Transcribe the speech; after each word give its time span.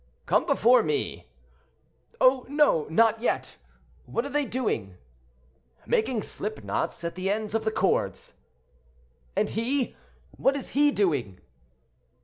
"Come 0.25 0.47
before 0.47 0.81
me." 0.81 1.27
"Oh, 2.19 2.43
no! 2.49 2.87
not 2.89 3.21
yet. 3.21 3.57
What 4.07 4.25
are 4.25 4.31
they 4.31 4.45
doing?" 4.45 4.95
"Making 5.85 6.23
slip 6.23 6.63
knots 6.63 7.03
at 7.03 7.13
the 7.13 7.29
ends 7.29 7.53
of 7.53 7.65
the 7.65 7.71
cords." 7.71 8.33
"And 9.35 9.49
he—what 9.51 10.57
is 10.57 10.69
he 10.69 10.89
doing?" 10.89 11.39